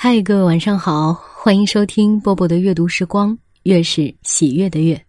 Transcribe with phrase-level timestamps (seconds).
[0.00, 5.04] 嗨，各位晚上好，欢迎收听波波的阅读时光，月是喜悦的月。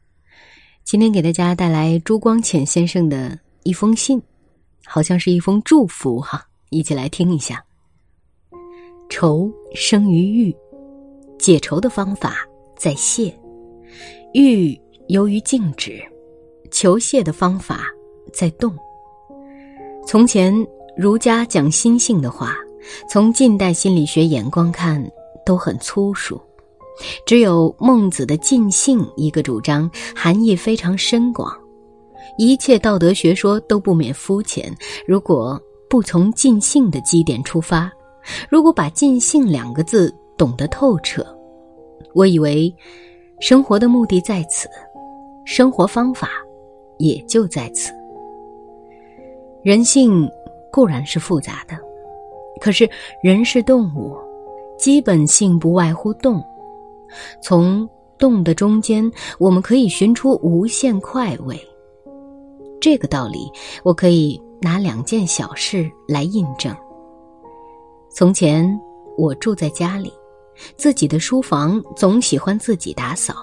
[0.84, 4.20] 今天给大家带来朱光潜先生的一封信，
[4.84, 7.64] 好像是一封祝福哈，一起来听一下。
[9.10, 10.56] 愁生于欲，
[11.38, 12.38] 解愁的方法
[12.76, 13.32] 在泄；
[14.34, 14.76] 欲
[15.08, 16.02] 由于静止，
[16.72, 17.86] 求泄的方法
[18.34, 18.76] 在动。
[20.04, 20.52] 从前
[20.98, 22.58] 儒家讲心性的话。
[23.10, 25.04] 从近代心理学眼光看，
[25.46, 26.40] 都很粗俗。
[27.26, 31.58] 只有孟子的尽性一个主张，含义非常深广。
[32.38, 34.74] 一切道德学说都不免肤浅。
[35.08, 37.92] 如果不从尽性的基点出发，
[38.50, 41.26] 如果把尽性两个字懂得透彻，
[42.14, 42.74] 我以为
[43.40, 44.70] 生活的目的在此，
[45.46, 46.30] 生活方法
[46.98, 47.92] 也就在此。
[49.64, 50.30] 人性
[50.72, 51.89] 固然是复杂的。
[52.60, 52.90] 可是，
[53.24, 54.16] 人是动物，
[54.78, 56.44] 基本性不外乎动。
[57.42, 61.60] 从动的中间，我们可以寻出无限快慰。
[62.80, 63.52] 这个道理，
[63.84, 66.76] 我可以拿两件小事来印证。
[68.10, 68.80] 从前，
[69.18, 70.12] 我住在家里，
[70.78, 73.34] 自己的书房总喜欢自己打扫。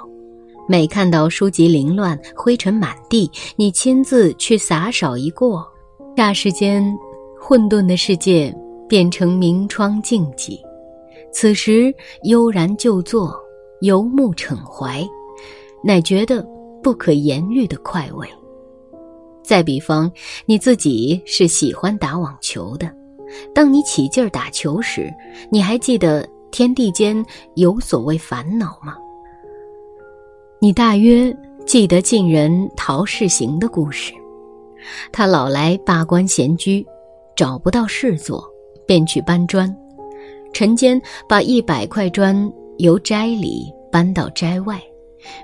[0.69, 5.65] 每看到书籍凌乱、灰尘满地，你亲自去洒扫一过，
[6.17, 6.83] 霎时间，
[7.41, 8.53] 混沌的世界。
[8.89, 10.61] 变成明窗净几，
[11.33, 13.37] 此时悠然就坐，
[13.81, 15.07] 游目骋怀，
[15.83, 16.47] 乃觉得
[16.83, 18.29] 不可言喻的快慰。
[19.43, 20.11] 再比方，
[20.45, 22.93] 你自己是喜欢打网球的，
[23.55, 25.13] 当你起劲儿打球时，
[25.51, 28.97] 你还记得天地间有所谓烦恼吗？
[30.59, 34.13] 你大约记得晋人陶世行的故事，
[35.13, 36.85] 他老来罢官闲居，
[37.37, 38.45] 找不到事做。
[38.87, 39.75] 便去搬砖，
[40.53, 44.81] 晨间把一百块砖由斋里搬到斋外，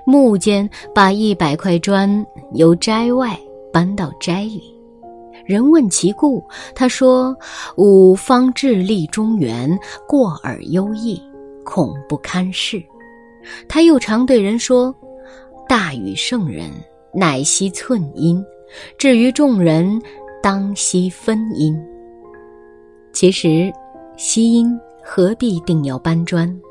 [0.05, 3.37] 暮间把一百块砖由斋外
[3.71, 4.61] 搬到斋里。
[5.45, 6.41] 人问其故，
[6.73, 7.35] 他说
[7.75, 11.21] ：“吾方致力中原，过而优异，
[11.65, 12.81] 恐不堪事。”
[13.67, 14.95] 他又常对人说
[15.67, 16.69] ：“大禹圣人
[17.13, 18.41] 乃惜寸阴，
[18.97, 20.01] 至于众人，
[20.41, 21.77] 当惜分阴。”
[23.13, 23.71] 其实，
[24.17, 26.61] 西英何必定要搬砖？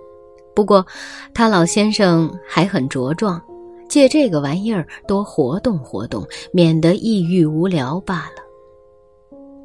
[0.55, 0.85] 不过，
[1.33, 3.41] 他老先生还很茁壮，
[3.89, 8.43] 借这个玩意儿多活动活动，免得抑郁无聊罢了。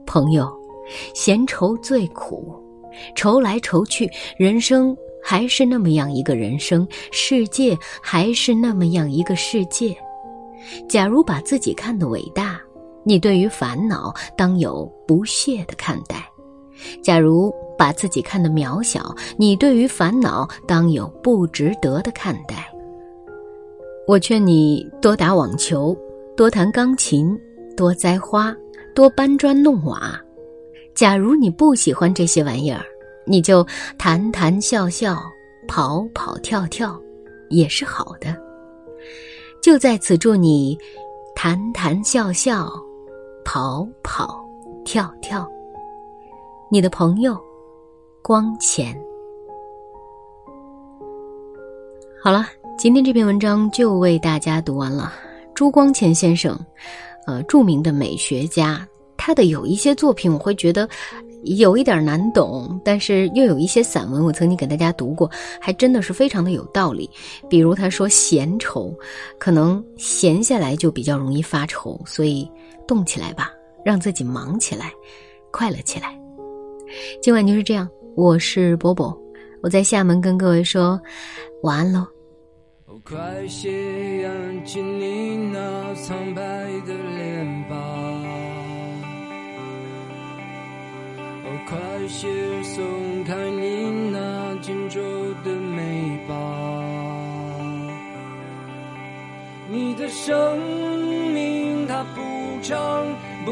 [0.06, 0.50] 朋友，
[1.14, 2.56] 闲愁最苦，
[3.16, 9.98] 愁来愁去，人生还是那么样一个人生，世界还是那么样一个世界。
[10.88, 12.62] 假如把自己看得伟大，
[13.04, 16.30] 你对于烦恼当有不屑的看待。
[17.02, 22.72] 假如把自己看得渺小，你对于烦恼当有不值得的看待。
[24.08, 25.98] 我劝你多打网球，
[26.36, 27.38] 多弹钢琴，
[27.76, 28.56] 多栽花，
[28.96, 30.20] 多搬砖弄瓦。
[30.96, 32.82] 假如你不喜欢这些玩意儿，
[33.26, 33.66] 你就
[33.98, 35.22] 谈谈笑笑，
[35.68, 37.00] 跑跑跳跳，
[37.50, 38.36] 也是好的。
[39.62, 40.78] 就在此祝你
[41.36, 42.72] 谈谈笑笑，
[43.44, 44.40] 跑跑
[44.86, 45.46] 跳跳。
[46.70, 47.40] 你的朋友，
[48.22, 48.94] 光前。
[52.22, 52.46] 好了，
[52.78, 55.14] 今天这篇文章就为大家读完了。
[55.56, 56.60] 朱光潜先生，
[57.26, 58.86] 呃，著名的美学家，
[59.16, 60.90] 他的有一些作品我会觉得
[61.44, 67.10] 有一点难懂，但是又有一些散文我曾经给大家读过，还真的是非常的有道理。
[67.50, 68.94] 比如他说闲愁，
[69.40, 72.52] 可能闲下来就比较容易发愁，所以
[72.86, 73.54] 动起来吧，
[73.86, 74.92] 让自己忙起来，
[75.50, 76.20] 快乐起来。
[77.22, 79.18] 今晚就是这样，我是波波，
[79.62, 81.00] 我在厦门跟各位说
[81.64, 82.06] 晚安喽。
[83.04, 83.16] 快
[83.48, 87.78] 些扬起你那苍白的脸庞，
[91.44, 91.78] 哦，快
[92.08, 92.28] 些
[92.64, 95.00] 松开你那紧皱
[95.44, 96.34] 的眉毛。
[99.70, 100.60] 你的生
[101.34, 102.22] 命它不
[102.62, 103.06] 长，
[103.46, 103.52] 不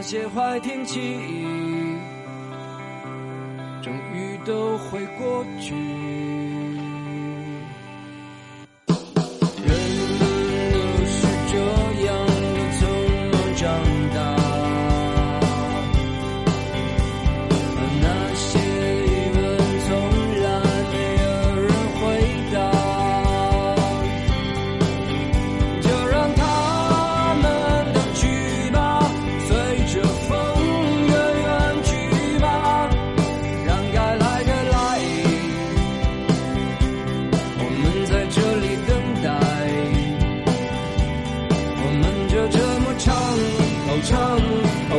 [0.00, 0.98] 那些坏天气，
[3.82, 5.74] 终于都会过去。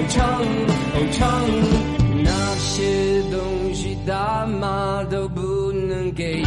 [0.09, 1.41] 唱哦唱，
[2.23, 6.43] 那些东西大妈都不能给。